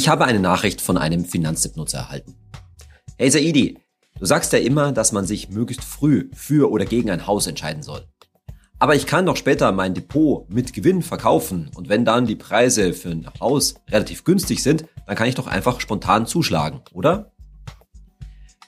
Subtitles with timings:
[0.00, 2.34] Ich habe eine Nachricht von einem Finanztipp-Nutzer erhalten.
[3.18, 3.76] Hey Saidi,
[4.18, 7.82] du sagst ja immer, dass man sich möglichst früh für oder gegen ein Haus entscheiden
[7.82, 8.06] soll.
[8.78, 12.94] Aber ich kann doch später mein Depot mit Gewinn verkaufen und wenn dann die Preise
[12.94, 17.32] für ein Haus relativ günstig sind, dann kann ich doch einfach spontan zuschlagen, oder?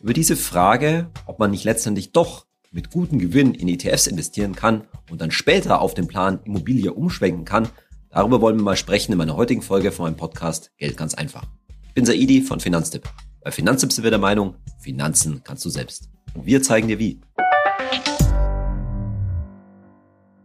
[0.02, 4.84] Über diese Frage, ob man nicht letztendlich doch mit gutem Gewinn in ETFs investieren kann
[5.10, 7.70] und dann später auf den Plan Immobilie umschwenken kann,
[8.14, 11.44] Darüber wollen wir mal sprechen in meiner heutigen Folge von meinem Podcast Geld ganz einfach.
[11.88, 13.08] Ich bin Saidi von Finanztipp.
[13.40, 16.10] Bei Finanztipp sind wir der Meinung, Finanzen kannst du selbst.
[16.34, 17.22] Und wir zeigen dir wie.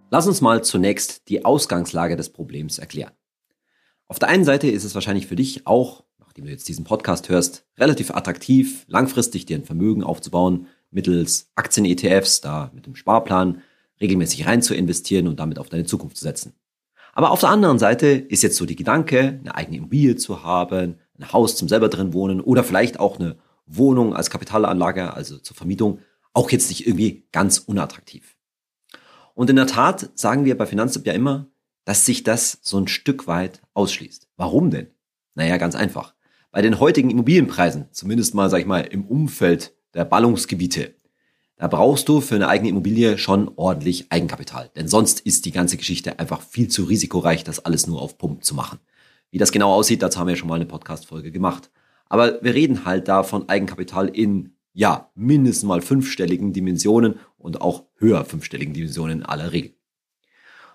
[0.09, 3.11] Lass uns mal zunächst die Ausgangslage des Problems erklären.
[4.07, 7.27] Auf der einen Seite ist es wahrscheinlich für dich auch, nachdem du jetzt diesen Podcast
[7.27, 13.61] hörst, relativ attraktiv, langfristig dir ein Vermögen aufzubauen, mittels Aktien-ETFs, da mit dem Sparplan
[13.99, 16.53] regelmäßig rein zu investieren und damit auf deine Zukunft zu setzen.
[17.17, 20.99] Aber auf der anderen Seite ist jetzt so die Gedanke, eine eigene Immobilie zu haben,
[21.17, 25.57] ein Haus zum selber drin wohnen oder vielleicht auch eine Wohnung als Kapitalanlage, also zur
[25.57, 25.97] Vermietung,
[26.33, 28.37] auch jetzt nicht irgendwie ganz unattraktiv.
[29.33, 31.47] Und in der Tat sagen wir bei Finanztipp ja immer,
[31.85, 34.27] dass sich das so ein Stück weit ausschließt.
[34.37, 34.91] Warum denn?
[35.33, 36.13] Naja, ganz einfach.
[36.51, 40.93] Bei den heutigen Immobilienpreisen, zumindest mal, sag ich mal, im Umfeld der Ballungsgebiete,
[41.57, 44.69] da brauchst du für eine eigene Immobilie schon ordentlich Eigenkapital.
[44.75, 48.43] Denn sonst ist die ganze Geschichte einfach viel zu risikoreich, das alles nur auf Pump
[48.43, 48.79] zu machen.
[49.31, 51.71] Wie das genau aussieht, dazu haben wir schon mal eine Podcast-Folge gemacht.
[52.09, 57.85] Aber wir reden halt da von Eigenkapital in, ja, mindestens mal fünfstelligen Dimensionen und auch
[57.97, 59.73] höher fünfstelligen Dimensionen in aller Regel.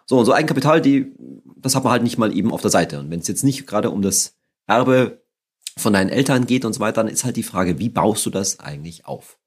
[0.05, 1.15] So, und so Eigenkapital, die,
[1.57, 2.99] das hat man halt nicht mal eben auf der Seite.
[2.99, 5.23] Und wenn es jetzt nicht gerade um das Erbe
[5.77, 8.31] von deinen Eltern geht und so weiter, dann ist halt die Frage, wie baust du
[8.31, 9.39] das eigentlich auf?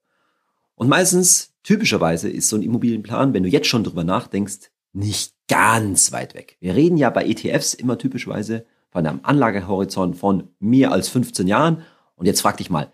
[0.75, 6.11] Und meistens, typischerweise, ist so ein Immobilienplan, wenn du jetzt schon drüber nachdenkst, nicht ganz
[6.11, 6.57] weit weg.
[6.59, 11.83] Wir reden ja bei ETFs immer typischerweise von einem Anlagehorizont von mehr als 15 Jahren.
[12.15, 12.91] Und jetzt frag dich mal,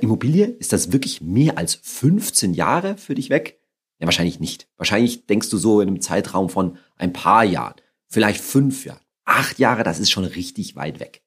[0.00, 3.60] Immobilie, ist das wirklich mehr als 15 Jahre für dich weg?
[3.98, 4.68] Ja, wahrscheinlich nicht.
[4.76, 7.74] Wahrscheinlich denkst du so in einem Zeitraum von ein paar Jahren,
[8.06, 11.22] vielleicht fünf Jahren, acht Jahre, das ist schon richtig weit weg.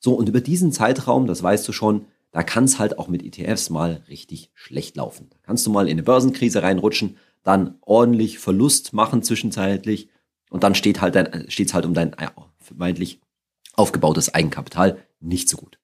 [0.00, 3.22] So, und über diesen Zeitraum, das weißt du schon, da kann es halt auch mit
[3.24, 5.28] ETFs mal richtig schlecht laufen.
[5.30, 10.08] Da kannst du mal in eine Börsenkrise reinrutschen, dann ordentlich Verlust machen zwischenzeitlich
[10.50, 12.28] und dann steht halt dein, steht's halt um dein äh,
[12.58, 13.20] vermeintlich
[13.74, 15.78] aufgebautes Eigenkapital nicht so gut.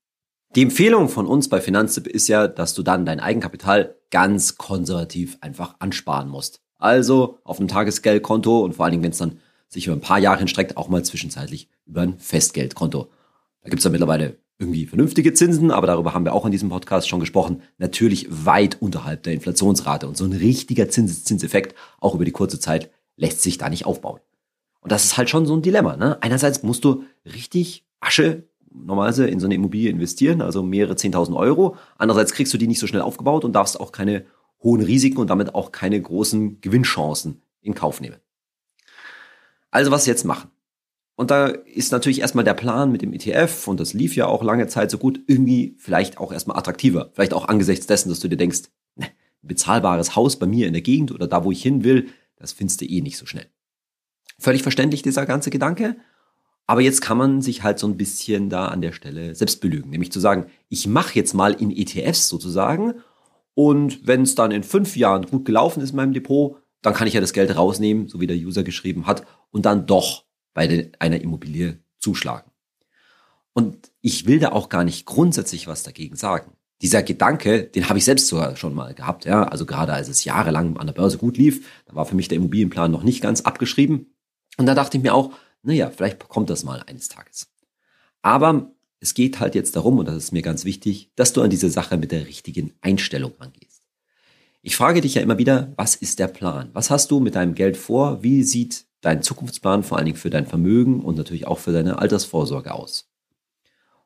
[0.54, 5.38] Die Empfehlung von uns bei Finanztipp ist ja, dass du dann dein Eigenkapital ganz konservativ
[5.40, 6.60] einfach ansparen musst.
[6.78, 10.18] Also auf einem Tagesgeldkonto und vor allen Dingen, wenn es dann sich über ein paar
[10.18, 13.10] Jahre hinstreckt, auch mal zwischenzeitlich über ein Festgeldkonto.
[13.62, 17.08] Da gibt's ja mittlerweile irgendwie vernünftige Zinsen, aber darüber haben wir auch in diesem Podcast
[17.08, 20.06] schon gesprochen, natürlich weit unterhalb der Inflationsrate.
[20.06, 24.20] Und so ein richtiger Zinseszinseffekt, auch über die kurze Zeit, lässt sich da nicht aufbauen.
[24.80, 25.96] Und das ist halt schon so ein Dilemma.
[25.96, 26.22] Ne?
[26.22, 28.44] Einerseits musst du richtig Asche
[28.74, 31.76] normalerweise in so eine Immobilie investieren, also mehrere 10.000 Euro.
[31.96, 34.26] Andererseits kriegst du die nicht so schnell aufgebaut und darfst auch keine
[34.62, 38.16] hohen Risiken und damit auch keine großen Gewinnchancen in Kauf nehmen.
[39.70, 40.50] Also was jetzt machen?
[41.16, 44.42] Und da ist natürlich erstmal der Plan mit dem ETF, und das lief ja auch
[44.42, 47.10] lange Zeit so gut, irgendwie vielleicht auch erstmal attraktiver.
[47.12, 48.62] Vielleicht auch angesichts dessen, dass du dir denkst,
[48.96, 49.06] ne,
[49.42, 52.80] bezahlbares Haus bei mir in der Gegend oder da, wo ich hin will, das findest
[52.80, 53.46] du eh nicht so schnell.
[54.38, 55.96] Völlig verständlich dieser ganze Gedanke.
[56.66, 59.90] Aber jetzt kann man sich halt so ein bisschen da an der Stelle selbst belügen.
[59.90, 62.94] Nämlich zu sagen, ich mache jetzt mal in ETFs sozusagen
[63.54, 67.06] und wenn es dann in fünf Jahren gut gelaufen ist in meinem Depot, dann kann
[67.06, 70.23] ich ja das Geld rausnehmen, so wie der User geschrieben hat, und dann doch
[70.54, 72.50] bei einer Immobilie zuschlagen.
[73.52, 76.52] Und ich will da auch gar nicht grundsätzlich was dagegen sagen.
[76.82, 79.44] Dieser Gedanke, den habe ich selbst sogar schon mal gehabt, ja.
[79.44, 82.36] Also gerade als es jahrelang an der Börse gut lief, da war für mich der
[82.36, 84.14] Immobilienplan noch nicht ganz abgeschrieben.
[84.56, 85.32] Und da dachte ich mir auch,
[85.62, 87.48] naja, vielleicht kommt das mal eines Tages.
[88.22, 91.50] Aber es geht halt jetzt darum, und das ist mir ganz wichtig, dass du an
[91.50, 93.82] diese Sache mit der richtigen Einstellung angehst.
[94.62, 96.70] Ich frage dich ja immer wieder, was ist der Plan?
[96.72, 98.22] Was hast du mit deinem Geld vor?
[98.22, 101.98] Wie sieht deinen Zukunftsplan, vor allen Dingen für dein Vermögen und natürlich auch für deine
[101.98, 103.10] Altersvorsorge aus.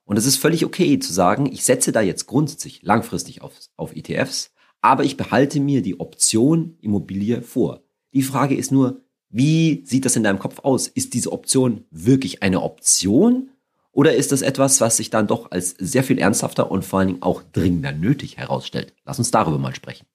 [0.05, 3.95] Und es ist völlig okay zu sagen, ich setze da jetzt grundsätzlich langfristig auf, auf
[3.95, 7.83] ETFs, aber ich behalte mir die Option Immobilie vor.
[8.15, 10.89] Die Frage ist nur, wie sieht das in deinem Kopf aus?
[10.89, 13.51] Ist diese Option wirklich eine Option?
[13.93, 17.09] Oder ist das etwas, was sich dann doch als sehr viel ernsthafter und vor allen
[17.09, 18.95] Dingen auch dringender nötig herausstellt?
[19.05, 20.07] Lass uns darüber mal sprechen.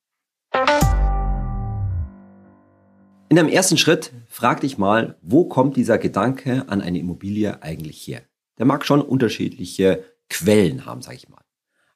[3.34, 8.06] In einem ersten Schritt frag dich mal, wo kommt dieser Gedanke an eine Immobilie eigentlich
[8.08, 8.22] her?
[8.60, 11.42] Der mag schon unterschiedliche Quellen haben, sage ich mal.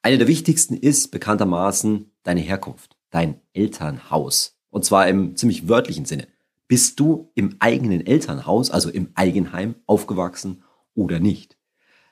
[0.01, 4.57] Eine der wichtigsten ist bekanntermaßen deine Herkunft, dein Elternhaus.
[4.71, 6.27] Und zwar im ziemlich wörtlichen Sinne.
[6.67, 10.63] Bist du im eigenen Elternhaus, also im Eigenheim, aufgewachsen
[10.95, 11.55] oder nicht?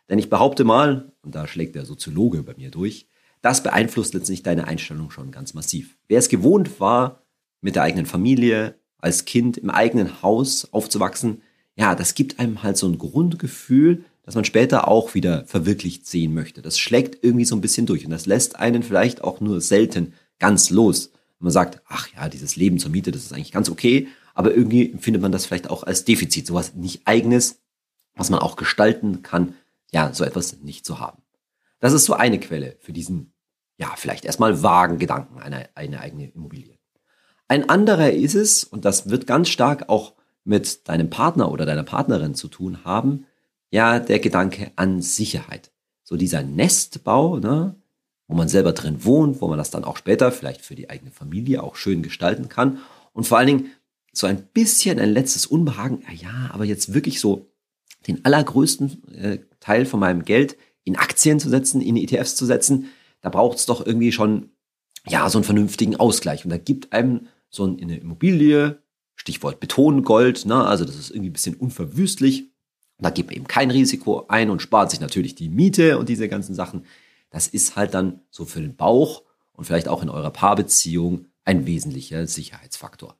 [0.07, 3.09] Denn ich behaupte mal, und da schlägt der Soziologe bei mir durch,
[3.41, 5.97] das beeinflusst letztlich deine Einstellung schon ganz massiv.
[6.07, 7.23] Wer es gewohnt war,
[7.61, 11.43] mit der eigenen Familie, als Kind im eigenen Haus aufzuwachsen,
[11.75, 16.33] ja, das gibt einem halt so ein Grundgefühl, dass man später auch wieder verwirklicht sehen
[16.33, 16.63] möchte.
[16.63, 20.13] Das schlägt irgendwie so ein bisschen durch und das lässt einen vielleicht auch nur selten
[20.39, 21.11] ganz los.
[21.37, 24.91] man sagt, ach ja, dieses Leben zur Miete, das ist eigentlich ganz okay, aber irgendwie
[24.91, 27.61] empfindet man das vielleicht auch als Defizit, sowas nicht eigenes,
[28.15, 29.53] was man auch gestalten kann,
[29.91, 31.21] ja, so etwas nicht zu haben.
[31.79, 33.33] Das ist so eine Quelle für diesen
[33.77, 36.74] ja, vielleicht erstmal vagen Gedanken, eine, eine eigene Immobilie.
[37.47, 40.13] Ein anderer ist es, und das wird ganz stark auch
[40.43, 43.25] mit deinem Partner oder deiner Partnerin zu tun haben,
[43.71, 45.71] ja, der Gedanke an Sicherheit.
[46.03, 47.75] So dieser Nestbau, ne,
[48.27, 51.11] wo man selber drin wohnt, wo man das dann auch später vielleicht für die eigene
[51.11, 52.79] Familie auch schön gestalten kann.
[53.13, 53.71] Und vor allen Dingen
[54.11, 57.49] so ein bisschen ein letztes Unbehagen, ja, aber jetzt wirklich so
[58.07, 62.89] den allergrößten äh, Teil von meinem Geld in Aktien zu setzen, in ETFs zu setzen,
[63.21, 64.51] da braucht es doch irgendwie schon,
[65.07, 66.45] ja, so einen vernünftigen Ausgleich.
[66.45, 68.81] Und da gibt einem so eine Immobilie,
[69.15, 72.51] Stichwort Betongold, ne, also das ist irgendwie ein bisschen unverwüstlich.
[72.97, 76.29] Da gibt man eben kein Risiko ein und spart sich natürlich die Miete und diese
[76.29, 76.85] ganzen Sachen.
[77.29, 79.23] Das ist halt dann so für den Bauch
[79.53, 83.17] und vielleicht auch in eurer Paarbeziehung ein wesentlicher Sicherheitsfaktor.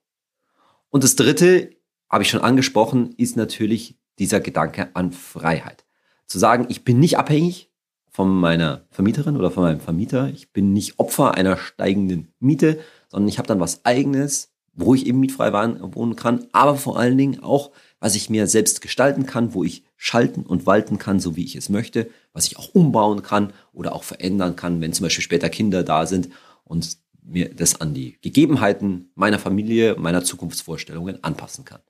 [0.89, 1.71] Und das dritte,
[2.09, 5.85] habe ich schon angesprochen, ist natürlich dieser Gedanke an Freiheit.
[6.27, 7.71] Zu sagen, ich bin nicht abhängig
[8.09, 10.29] von meiner Vermieterin oder von meinem Vermieter.
[10.29, 12.79] Ich bin nicht Opfer einer steigenden Miete,
[13.09, 17.17] sondern ich habe dann was eigenes, wo ich eben mietfrei wohnen kann, aber vor allen
[17.17, 21.35] Dingen auch, was ich mir selbst gestalten kann, wo ich schalten und walten kann, so
[21.35, 25.05] wie ich es möchte, was ich auch umbauen kann oder auch verändern kann, wenn zum
[25.05, 26.29] Beispiel später Kinder da sind
[26.65, 31.81] und mir das an die Gegebenheiten meiner Familie, meiner Zukunftsvorstellungen anpassen kann.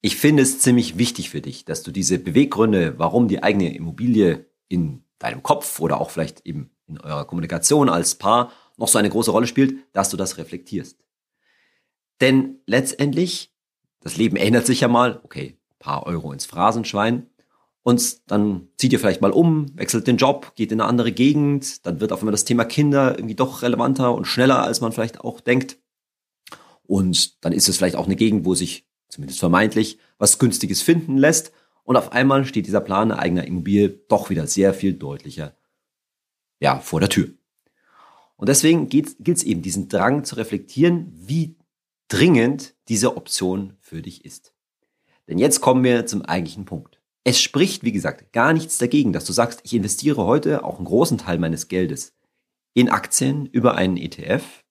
[0.00, 4.46] Ich finde es ziemlich wichtig für dich, dass du diese Beweggründe, warum die eigene Immobilie
[4.68, 9.10] in deinem Kopf oder auch vielleicht eben in eurer Kommunikation als Paar noch so eine
[9.10, 10.98] große Rolle spielt, dass du das reflektierst.
[12.20, 13.54] Denn letztendlich,
[14.00, 17.30] das Leben ändert sich ja mal, okay, paar Euro ins Phrasenschwein,
[17.82, 21.86] und dann zieht ihr vielleicht mal um, wechselt den Job, geht in eine andere Gegend,
[21.86, 25.20] dann wird auf einmal das Thema Kinder irgendwie doch relevanter und schneller, als man vielleicht
[25.20, 25.78] auch denkt.
[26.82, 31.16] Und dann ist es vielleicht auch eine Gegend, wo sich zumindest vermeintlich was Günstiges finden
[31.16, 31.52] lässt.
[31.84, 35.56] Und auf einmal steht dieser Plan eigener Immobilie doch wieder sehr viel deutlicher
[36.60, 37.30] ja, vor der Tür.
[38.40, 41.56] Und deswegen gilt es eben, diesen Drang zu reflektieren, wie
[42.08, 44.54] dringend diese Option für dich ist.
[45.28, 47.02] Denn jetzt kommen wir zum eigentlichen Punkt.
[47.22, 50.86] Es spricht, wie gesagt, gar nichts dagegen, dass du sagst, ich investiere heute auch einen
[50.86, 52.14] großen Teil meines Geldes
[52.72, 54.64] in Aktien über einen ETF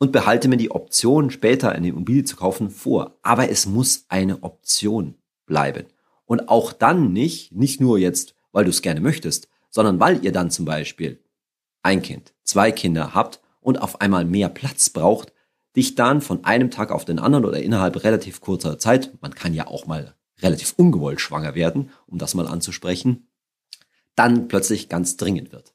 [0.00, 3.20] und behalte mir die Option, später eine Immobilie zu kaufen, vor.
[3.22, 5.14] Aber es muss eine Option
[5.46, 5.86] bleiben.
[6.24, 10.32] Und auch dann nicht, nicht nur jetzt, weil du es gerne möchtest, sondern weil ihr
[10.32, 11.22] dann zum Beispiel
[11.82, 15.32] ein Kind, zwei Kinder habt und auf einmal mehr Platz braucht,
[15.76, 19.54] dich dann von einem Tag auf den anderen oder innerhalb relativ kurzer Zeit, man kann
[19.54, 23.28] ja auch mal relativ ungewollt schwanger werden, um das mal anzusprechen,
[24.16, 25.74] dann plötzlich ganz dringend wird.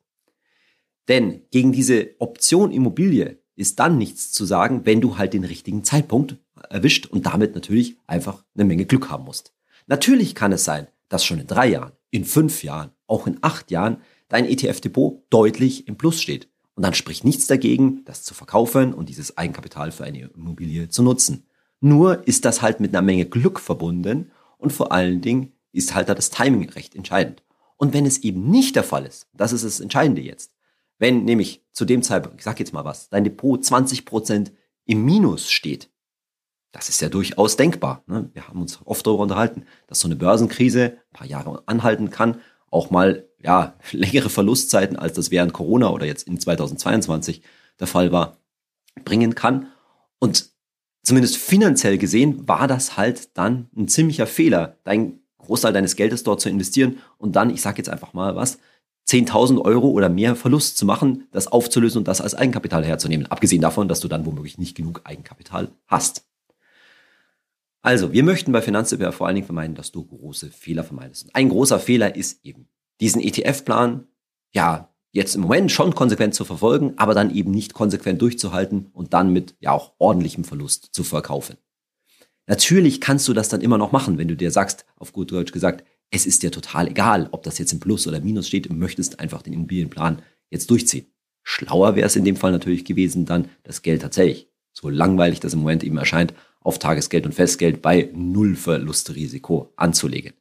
[1.07, 5.83] Denn gegen diese Option Immobilie ist dann nichts zu sagen, wenn du halt den richtigen
[5.83, 6.37] Zeitpunkt
[6.69, 9.53] erwischt und damit natürlich einfach eine Menge Glück haben musst.
[9.87, 13.71] Natürlich kann es sein, dass schon in drei Jahren, in fünf Jahren, auch in acht
[13.71, 16.49] Jahren dein ETF-Depot deutlich im Plus steht.
[16.75, 21.03] Und dann spricht nichts dagegen, das zu verkaufen und dieses Eigenkapital für eine Immobilie zu
[21.03, 21.47] nutzen.
[21.79, 26.09] Nur ist das halt mit einer Menge Glück verbunden und vor allen Dingen ist halt
[26.09, 27.43] da das Timing recht entscheidend.
[27.77, 30.53] Und wenn es eben nicht der Fall ist, das ist das Entscheidende jetzt,
[30.97, 34.51] wenn nämlich zu dem Zeitpunkt, ich sag jetzt mal was, dein Depot 20%
[34.85, 35.89] im Minus steht,
[36.71, 38.03] das ist ja durchaus denkbar.
[38.07, 38.29] Ne?
[38.33, 42.41] Wir haben uns oft darüber unterhalten, dass so eine Börsenkrise ein paar Jahre anhalten kann,
[42.71, 47.41] auch mal ja längere Verlustzeiten, als das während Corona oder jetzt in 2022
[47.79, 48.37] der Fall war,
[49.03, 49.67] bringen kann.
[50.19, 50.49] Und
[51.03, 56.41] zumindest finanziell gesehen war das halt dann ein ziemlicher Fehler, dein Großteil deines Geldes dort
[56.41, 58.57] zu investieren und dann, ich sage jetzt einfach mal was,
[59.07, 63.27] 10.000 Euro oder mehr Verlust zu machen, das aufzulösen und das als Eigenkapital herzunehmen.
[63.27, 66.25] Abgesehen davon, dass du dann womöglich nicht genug Eigenkapital hast.
[67.85, 71.25] Also, wir möchten bei Finanztipp vor allen Dingen vermeiden, dass du große Fehler vermeidest.
[71.25, 72.67] Und ein großer Fehler ist eben,
[72.99, 74.07] diesen ETF-Plan,
[74.55, 79.13] ja, jetzt im Moment schon konsequent zu verfolgen, aber dann eben nicht konsequent durchzuhalten und
[79.13, 81.57] dann mit, ja, auch ordentlichem Verlust zu verkaufen.
[82.47, 85.51] Natürlich kannst du das dann immer noch machen, wenn du dir sagst, auf gut Deutsch
[85.51, 88.73] gesagt, es ist dir total egal, ob das jetzt im Plus oder Minus steht, du
[88.73, 91.05] möchtest einfach den Immobilienplan jetzt durchziehen.
[91.43, 95.53] Schlauer wäre es in dem Fall natürlich gewesen, dann das Geld tatsächlich, so langweilig das
[95.53, 96.33] im Moment eben erscheint,
[96.65, 100.33] auf Tagesgeld und Festgeld bei Null Verlustrisiko anzulegen.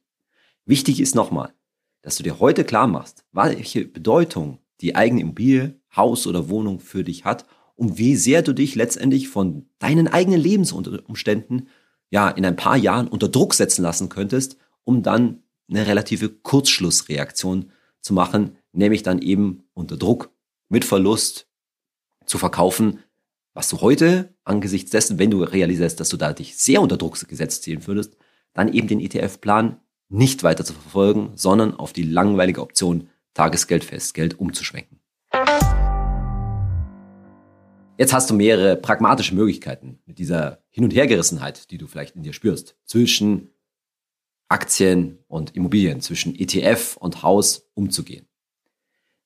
[0.65, 1.53] Wichtig ist nochmal,
[2.01, 7.03] dass du dir heute klar machst, welche Bedeutung die eigene Immobilie, Haus oder Wohnung für
[7.03, 11.69] dich hat und wie sehr du dich letztendlich von deinen eigenen Lebensumständen
[12.09, 17.71] ja in ein paar Jahren unter Druck setzen lassen könntest, um dann eine relative Kurzschlussreaktion
[18.01, 20.31] zu machen, nämlich dann eben unter Druck
[20.69, 21.47] mit Verlust
[22.25, 22.99] zu verkaufen,
[23.55, 27.17] was du heute angesichts dessen, wenn du realisierst, dass du da dich sehr unter Druck
[27.27, 28.17] gesetzt sehen würdest,
[28.53, 34.39] dann eben den ETF-Plan nicht weiter zu verfolgen, sondern auf die langweilige Option Tagesgeld, Festgeld
[34.39, 34.99] umzuschwenken.
[37.97, 42.23] Jetzt hast du mehrere pragmatische Möglichkeiten mit dieser Hin- und Hergerissenheit, die du vielleicht in
[42.23, 43.51] dir spürst, zwischen
[44.49, 48.27] Aktien und Immobilien, zwischen ETF und Haus umzugehen.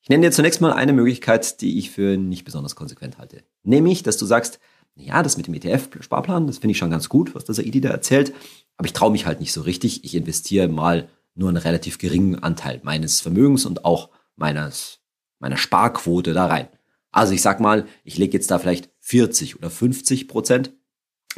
[0.10, 3.44] Ich nenne dir zunächst mal eine Möglichkeit, die ich für nicht besonders konsequent halte.
[3.62, 4.60] Nämlich, dass du sagst,
[4.96, 7.89] ja, das mit dem ETF-Sparplan, das finde ich schon ganz gut, was der Saidi da
[7.89, 8.34] erzählt,
[8.75, 10.04] aber ich traue mich halt nicht so richtig.
[10.06, 14.98] Ich investiere mal nur einen relativ geringen Anteil meines Vermögens und auch meines,
[15.38, 16.70] meiner Sparquote da rein.
[17.12, 20.74] Also ich sag mal, ich lege jetzt da vielleicht 40 oder 50 Prozent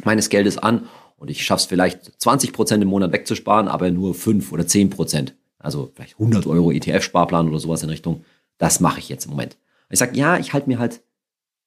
[0.02, 4.14] meines Geldes an und ich schaffe es vielleicht 20 Prozent im Monat wegzusparen, aber nur
[4.14, 5.34] 5 oder 10 Prozent.
[5.58, 8.24] Also vielleicht 100 Euro ETF-Sparplan oder sowas in Richtung.
[8.58, 9.56] Das mache ich jetzt im Moment.
[9.90, 11.02] Ich sage, ja, ich halte mir halt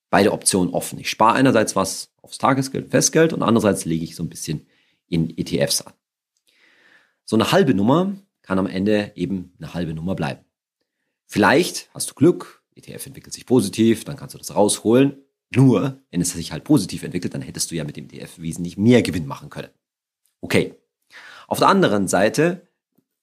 [0.10, 1.00] beide Optionen offen.
[1.00, 4.66] Ich spare einerseits was aufs Tagesgeld, Festgeld und andererseits lege ich so ein bisschen
[5.08, 5.94] in ETFs an.
[7.26, 10.46] So eine halbe Nummer kann am Ende eben eine halbe Nummer bleiben.
[11.26, 15.18] Vielleicht hast du Glück, ETF entwickelt sich positiv, dann kannst du das rausholen.
[15.54, 18.78] Nur, wenn es sich halt positiv entwickelt, dann hättest du ja mit dem ETF wesentlich
[18.78, 19.70] mehr Gewinn machen können.
[20.42, 20.76] Okay.
[21.48, 22.68] Auf der anderen Seite,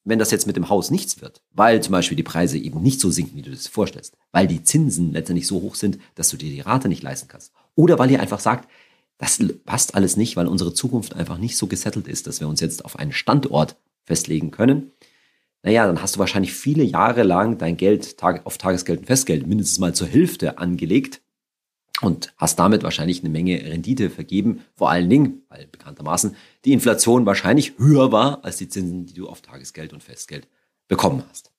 [0.03, 2.99] wenn das jetzt mit dem Haus nichts wird, weil zum Beispiel die Preise eben nicht
[2.99, 6.37] so sinken, wie du das vorstellst, weil die Zinsen letztendlich so hoch sind, dass du
[6.37, 8.69] dir die Rate nicht leisten kannst, oder weil ihr einfach sagt,
[9.17, 12.59] das passt alles nicht, weil unsere Zukunft einfach nicht so gesettelt ist, dass wir uns
[12.59, 14.91] jetzt auf einen Standort festlegen können,
[15.63, 19.79] naja, dann hast du wahrscheinlich viele Jahre lang dein Geld auf Tagesgeld und Festgeld mindestens
[19.79, 21.21] mal zur Hälfte angelegt
[22.03, 24.61] und hast damit wahrscheinlich eine Menge Rendite vergeben.
[24.75, 29.27] Vor allen Dingen, weil bekanntermaßen die Inflation wahrscheinlich höher war als die Zinsen, die du
[29.27, 30.47] auf Tagesgeld und Festgeld
[30.87, 31.51] bekommen hast.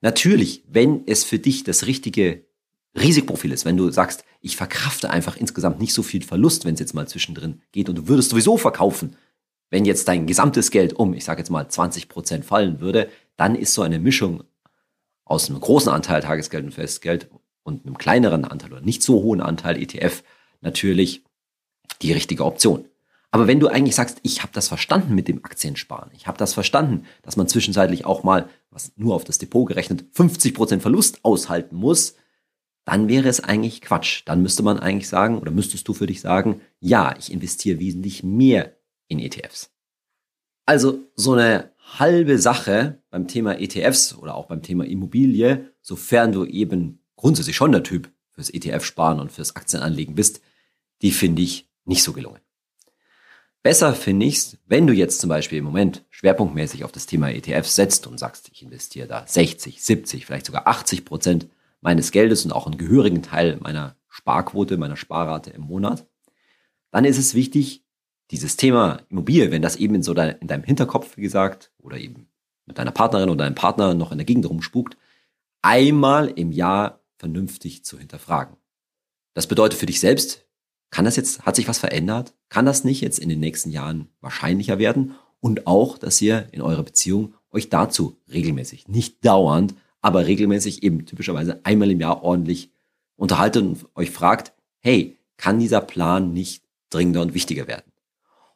[0.00, 2.44] Natürlich, wenn es für dich das richtige
[2.96, 6.80] Risikoprofil ist, wenn du sagst, ich verkrafte einfach insgesamt nicht so viel Verlust, wenn es
[6.80, 9.16] jetzt mal zwischendrin geht und du würdest sowieso verkaufen,
[9.70, 13.54] wenn jetzt dein gesamtes Geld um, ich sage jetzt mal 20 Prozent fallen würde, dann
[13.54, 14.44] ist so eine Mischung
[15.24, 17.28] aus einem großen Anteil Tagesgeld und Festgeld
[17.64, 20.22] und einem kleineren Anteil oder nicht so hohen Anteil ETF
[20.60, 21.24] natürlich
[22.02, 22.84] die richtige Option.
[23.32, 26.54] Aber wenn du eigentlich sagst, ich habe das verstanden mit dem Aktiensparen, ich habe das
[26.54, 31.24] verstanden, dass man zwischenzeitlich auch mal, was nur auf das Depot gerechnet, 50 Prozent Verlust
[31.24, 32.14] aushalten muss,
[32.84, 34.22] dann wäre es eigentlich Quatsch.
[34.26, 38.22] Dann müsste man eigentlich sagen, oder müsstest du für dich sagen, ja, ich investiere wesentlich
[38.22, 38.76] mehr
[39.08, 39.72] in ETFs.
[40.66, 46.44] Also so eine halbe Sache beim Thema ETFs oder auch beim Thema Immobilie, sofern du
[46.44, 50.42] eben grundsätzlich schon der Typ fürs ETF-Sparen und fürs Aktienanlegen bist,
[51.00, 52.40] die finde ich nicht so gelungen.
[53.62, 57.30] Besser finde ich es, wenn du jetzt zum Beispiel im Moment schwerpunktmäßig auf das Thema
[57.30, 61.48] ETFs setzt und sagst, ich investiere da 60, 70, vielleicht sogar 80 Prozent
[61.80, 66.06] meines Geldes und auch einen gehörigen Teil meiner Sparquote, meiner Sparrate im Monat,
[66.90, 67.86] dann ist es wichtig,
[68.32, 71.96] dieses Thema Immobilie, wenn das eben in so dein, in deinem Hinterkopf, wie gesagt, oder
[71.96, 72.28] eben
[72.66, 74.98] mit deiner Partnerin oder deinem Partner noch in der Gegend rumspukt,
[75.62, 78.56] einmal im Jahr vernünftig zu hinterfragen.
[79.34, 80.44] Das bedeutet für dich selbst,
[80.90, 82.34] kann das jetzt, hat sich was verändert?
[82.48, 85.16] Kann das nicht jetzt in den nächsten Jahren wahrscheinlicher werden?
[85.40, 91.04] Und auch, dass ihr in eurer Beziehung euch dazu regelmäßig, nicht dauernd, aber regelmäßig eben
[91.04, 92.70] typischerweise einmal im Jahr ordentlich
[93.16, 97.90] unterhaltet und euch fragt, hey, kann dieser Plan nicht dringender und wichtiger werden?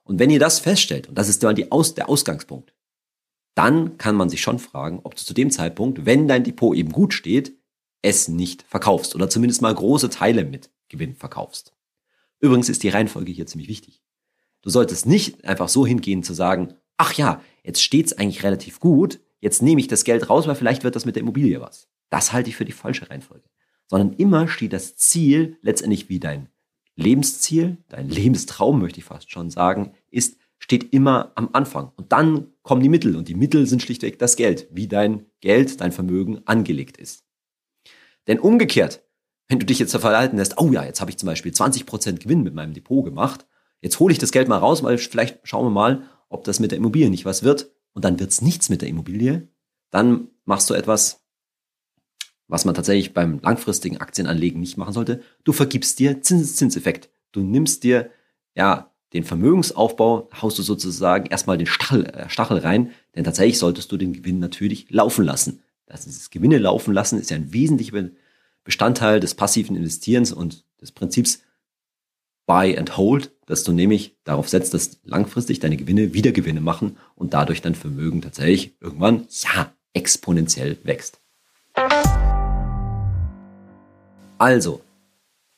[0.05, 2.73] Und wenn ihr das feststellt, und das ist dann die Aus, der Ausgangspunkt,
[3.55, 6.93] dann kann man sich schon fragen, ob du zu dem Zeitpunkt, wenn dein Depot eben
[6.93, 7.58] gut steht,
[8.03, 11.75] es nicht verkaufst oder zumindest mal große Teile mit Gewinn verkaufst.
[12.41, 14.03] Übrigens ist die Reihenfolge hier ziemlich wichtig.
[14.63, 19.21] Du solltest nicht einfach so hingehen zu sagen, ach ja, jetzt steht's eigentlich relativ gut,
[19.41, 21.89] jetzt nehme ich das Geld raus, weil vielleicht wird das mit der Immobilie was.
[22.11, 23.49] Das halte ich für die falsche Reihenfolge.
[23.87, 26.49] Sondern immer steht das Ziel letztendlich wie dein
[26.97, 31.93] Lebensziel, dein Lebenstraum, möchte ich fast schon sagen, ist, steht immer am Anfang.
[31.97, 33.15] Und dann kommen die Mittel.
[33.15, 37.25] Und die Mittel sind schlichtweg das Geld, wie dein Geld, dein Vermögen angelegt ist.
[38.29, 39.03] Denn umgekehrt,
[39.49, 42.43] wenn du dich jetzt verhalten lässt, oh ja, jetzt habe ich zum Beispiel 20% Gewinn
[42.43, 43.47] mit meinem Depot gemacht,
[43.81, 46.71] jetzt hole ich das Geld mal raus, weil vielleicht schauen wir mal, ob das mit
[46.71, 47.71] der Immobilie nicht was wird.
[47.95, 49.49] Und dann wird es nichts mit der Immobilie.
[49.91, 51.25] Dann machst du etwas,
[52.47, 57.11] was man tatsächlich beim langfristigen Aktienanlegen nicht machen sollte, du vergibst dir Zinseszinseffekt.
[57.33, 58.11] Du nimmst dir
[58.55, 63.91] ja den Vermögensaufbau haust du sozusagen erstmal den Stachel, äh, Stachel rein, denn tatsächlich solltest
[63.91, 65.63] du den Gewinn natürlich laufen lassen.
[65.89, 68.11] Das ist das Gewinne laufen lassen ist ja ein wesentlicher
[68.63, 71.41] Bestandteil des passiven Investierens und des Prinzips
[72.47, 76.99] Buy and Hold, dass du nämlich darauf setzt, dass langfristig deine Gewinne wieder Gewinne machen
[77.15, 81.21] und dadurch dein Vermögen tatsächlich irgendwann, ja, exponentiell wächst.
[84.37, 84.83] Also,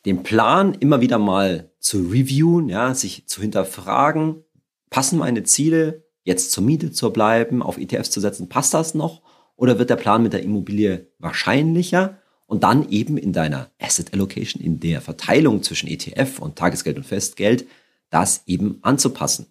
[0.04, 4.44] den Plan immer wieder mal zu reviewen, ja, sich zu hinterfragen,
[4.90, 9.22] passen meine Ziele, jetzt zur Miete zu bleiben, auf ETFs zu setzen, passt das noch?
[9.60, 12.16] Oder wird der Plan mit der Immobilie wahrscheinlicher?
[12.46, 17.04] Und dann eben in deiner Asset Allocation, in der Verteilung zwischen ETF und Tagesgeld und
[17.04, 17.66] Festgeld,
[18.08, 19.48] das eben anzupassen.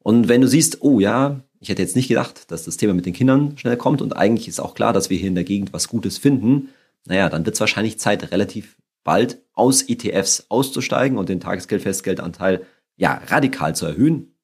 [0.00, 3.06] Und wenn du siehst, oh ja, ich hätte jetzt nicht gedacht, dass das Thema mit
[3.06, 5.72] den Kindern schnell kommt und eigentlich ist auch klar, dass wir hier in der Gegend
[5.72, 6.70] was Gutes finden,
[7.06, 13.22] naja, dann wird es wahrscheinlich Zeit, relativ bald aus ETFs auszusteigen und den Tagesgeld-Festgeldanteil ja
[13.28, 14.34] radikal zu erhöhen.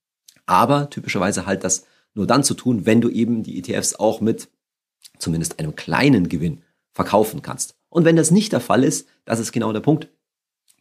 [0.46, 4.48] Aber typischerweise halt das nur dann zu tun, wenn du eben die ETFs auch mit
[5.18, 7.76] zumindest einem kleinen Gewinn verkaufen kannst.
[7.88, 10.08] Und wenn das nicht der Fall ist, das ist genau der Punkt,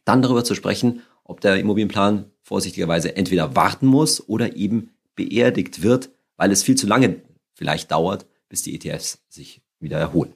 [0.04, 6.10] dann darüber zu sprechen, ob der Immobilienplan vorsichtigerweise entweder warten muss oder eben beerdigt wird,
[6.36, 7.22] weil es viel zu lange
[7.54, 10.34] vielleicht dauert, bis die ETFs sich wieder erholen.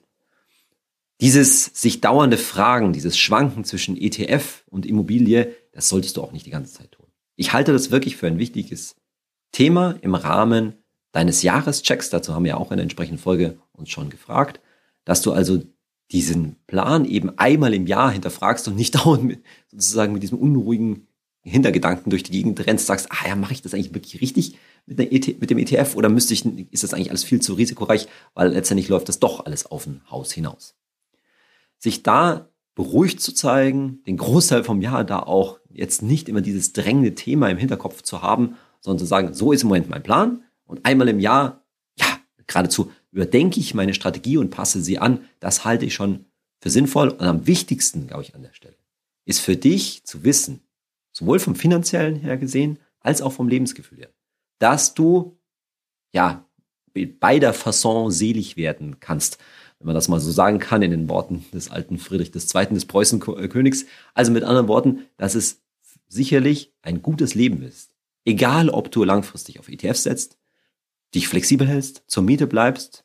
[1.21, 6.47] Dieses sich dauernde Fragen, dieses Schwanken zwischen ETF und Immobilie, das solltest du auch nicht
[6.47, 7.07] die ganze Zeit tun.
[7.37, 8.97] Ich halte das wirklich für ein wichtiges
[9.53, 10.75] Thema im Rahmen
[11.13, 12.11] deines Jahreschecks.
[12.11, 14.61] Dazu haben wir auch in der entsprechenden Folge uns schon gefragt,
[15.05, 15.63] dass du also
[16.13, 21.07] diesen Plan eben einmal im Jahr hinterfragst und nicht dauernd mit, sozusagen mit diesem unruhigen
[21.43, 24.99] Hintergedanken durch die Gegend rennst, sagst, ah ja, mache ich das eigentlich wirklich richtig mit,
[24.99, 28.51] ET, mit dem ETF oder müsste ich, ist das eigentlich alles viel zu risikoreich, weil
[28.51, 30.75] letztendlich läuft das doch alles auf ein Haus hinaus
[31.81, 36.73] sich da beruhigt zu zeigen, den Großteil vom Jahr da auch jetzt nicht immer dieses
[36.73, 40.45] drängende Thema im Hinterkopf zu haben, sondern zu sagen, so ist im Moment mein Plan
[40.71, 41.65] und einmal im Jahr,
[41.99, 42.07] ja,
[42.47, 45.25] geradezu überdenke ich meine Strategie und passe sie an.
[45.41, 46.27] Das halte ich schon
[46.61, 48.77] für sinnvoll und am wichtigsten, glaube ich, an der Stelle,
[49.25, 50.61] ist für dich zu wissen,
[51.13, 54.11] sowohl vom finanziellen her gesehen, als auch vom Lebensgefühl her,
[54.59, 55.39] dass du,
[56.13, 56.47] ja,
[56.93, 59.39] bei der Fasson selig werden kannst
[59.81, 62.67] wenn man das mal so sagen kann, in den Worten des alten Friedrich II.
[62.67, 63.87] des Preußenkönigs.
[64.15, 65.63] Also mit anderen Worten, dass es
[66.07, 67.91] sicherlich ein gutes Leben ist.
[68.27, 70.37] Egal, ob du langfristig auf ETFs setzt,
[71.15, 73.05] dich flexibel hältst, zur Miete bleibst,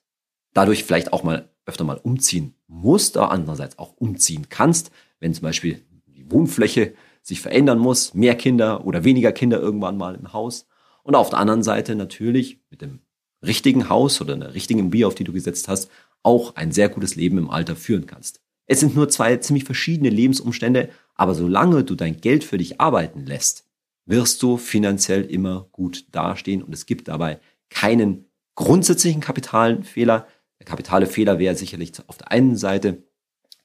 [0.54, 5.44] dadurch vielleicht auch mal öfter mal umziehen musst, aber andererseits auch umziehen kannst, wenn zum
[5.44, 10.68] Beispiel die Wohnfläche sich verändern muss, mehr Kinder oder weniger Kinder irgendwann mal im Haus.
[11.04, 13.00] Und auf der anderen Seite natürlich mit dem
[13.44, 15.90] richtigen Haus oder einer richtigen Bier, auf die du gesetzt hast,
[16.24, 18.42] auch ein sehr gutes Leben im Alter führen kannst.
[18.68, 23.26] Es sind nur zwei ziemlich verschiedene Lebensumstände, aber solange du dein Geld für dich arbeiten
[23.26, 23.66] lässt,
[24.06, 27.40] wirst du finanziell immer gut dastehen und es gibt dabei
[27.70, 28.26] keinen
[28.56, 30.28] grundsätzlichen kapitalen Fehler.
[30.60, 33.04] Der kapitale Fehler wäre sicherlich auf der einen Seite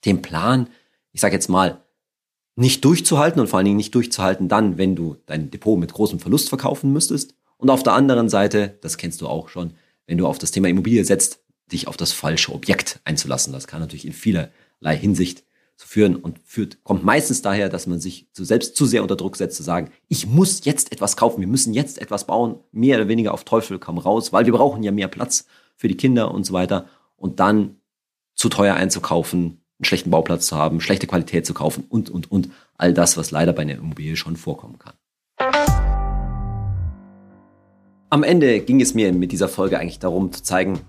[0.04, 0.68] den Plan,
[1.12, 1.84] ich sage jetzt mal,
[2.56, 6.18] nicht durchzuhalten und vor allen Dingen nicht durchzuhalten dann, wenn du dein Depot mit großem
[6.18, 7.34] Verlust verkaufen müsstest.
[7.56, 9.74] Und auf der anderen Seite, das kennst du auch schon,
[10.06, 13.52] wenn du auf das Thema Immobilie setzt, dich auf das falsche Objekt einzulassen.
[13.52, 15.44] Das kann natürlich in vielerlei Hinsicht
[15.80, 19.16] zu führen und führt, kommt meistens daher, dass man sich zu selbst zu sehr unter
[19.16, 22.98] Druck setzt, zu sagen, ich muss jetzt etwas kaufen, wir müssen jetzt etwas bauen, mehr
[22.98, 26.34] oder weniger auf Teufel komm raus, weil wir brauchen ja mehr Platz für die Kinder
[26.34, 26.84] und so weiter.
[27.16, 27.76] Und dann
[28.34, 29.40] zu teuer einzukaufen,
[29.78, 32.50] einen schlechten Bauplatz zu haben, schlechte Qualität zu kaufen und, und, und.
[32.76, 34.92] All das, was leider bei einer Immobilie schon vorkommen kann.
[38.10, 40.80] Am Ende ging es mir mit dieser Folge eigentlich darum zu zeigen,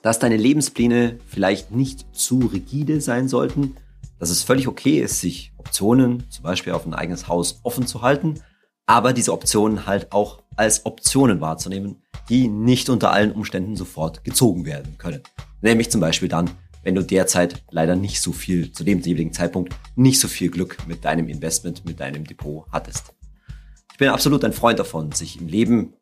[0.00, 3.74] dass deine Lebenspläne vielleicht nicht zu rigide sein sollten,
[4.22, 8.02] dass es völlig okay ist, sich Optionen, zum Beispiel auf ein eigenes Haus, offen zu
[8.02, 8.40] halten,
[8.86, 14.64] aber diese Optionen halt auch als Optionen wahrzunehmen, die nicht unter allen Umständen sofort gezogen
[14.64, 15.24] werden können.
[15.60, 16.48] Nämlich zum Beispiel dann,
[16.84, 20.86] wenn du derzeit leider nicht so viel, zu dem jeweiligen Zeitpunkt, nicht so viel Glück
[20.86, 23.12] mit deinem Investment, mit deinem Depot hattest.
[23.90, 25.94] Ich bin absolut ein Freund davon, sich im Leben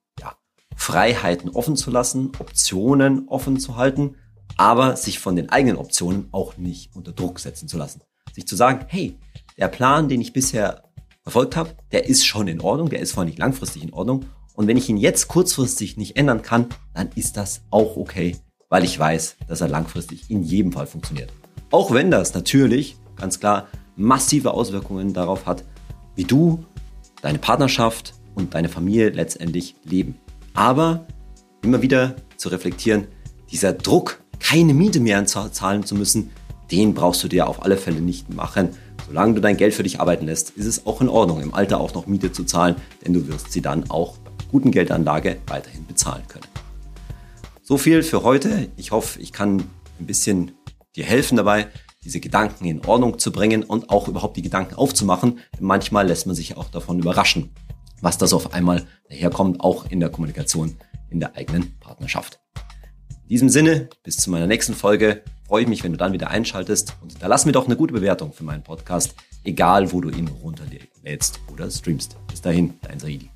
[0.76, 4.16] Freiheiten offen zu lassen, Optionen offen zu halten,
[4.60, 8.02] aber sich von den eigenen Optionen auch nicht unter Druck setzen zu lassen.
[8.34, 9.16] Sich zu sagen, hey,
[9.56, 10.82] der Plan, den ich bisher
[11.22, 14.26] verfolgt habe, der ist schon in Ordnung, der ist vor allem nicht langfristig in Ordnung.
[14.52, 18.36] Und wenn ich ihn jetzt kurzfristig nicht ändern kann, dann ist das auch okay,
[18.68, 21.32] weil ich weiß, dass er langfristig in jedem Fall funktioniert.
[21.70, 25.64] Auch wenn das natürlich, ganz klar, massive Auswirkungen darauf hat,
[26.16, 26.66] wie du,
[27.22, 30.18] deine Partnerschaft und deine Familie letztendlich leben.
[30.52, 31.06] Aber
[31.64, 33.06] immer wieder zu reflektieren,
[33.50, 36.30] dieser Druck, keine Miete mehr zahlen zu müssen,
[36.70, 38.70] den brauchst du dir auf alle Fälle nicht machen,
[39.06, 41.80] solange du dein Geld für dich arbeiten lässt, ist es auch in Ordnung, im Alter
[41.80, 45.86] auch noch Miete zu zahlen, denn du wirst sie dann auch bei guten Geldanlage weiterhin
[45.86, 46.46] bezahlen können.
[47.62, 48.68] So viel für heute.
[48.76, 49.62] Ich hoffe, ich kann
[49.98, 50.52] ein bisschen
[50.96, 51.68] dir helfen dabei,
[52.04, 55.38] diese Gedanken in Ordnung zu bringen und auch überhaupt die Gedanken aufzumachen.
[55.56, 57.50] Denn manchmal lässt man sich auch davon überraschen,
[58.00, 60.76] was das auf einmal daherkommt, auch in der Kommunikation
[61.10, 62.40] in der eigenen Partnerschaft.
[63.30, 66.30] In diesem Sinne, bis zu meiner nächsten Folge, freue ich mich, wenn du dann wieder
[66.30, 69.14] einschaltest und da lass mir doch eine gute Bewertung für meinen Podcast,
[69.44, 72.16] egal wo du ihn runterlädst oder streamst.
[72.26, 73.30] Bis dahin, dein Saidi.